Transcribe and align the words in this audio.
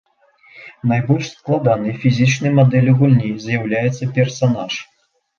Найбольш 0.91 1.25
складанай 1.33 1.93
фізічнай 2.05 2.51
мадэллю 2.59 2.95
гульні 3.01 3.29
з'яўляецца 3.43 4.09
персанаж. 4.17 4.73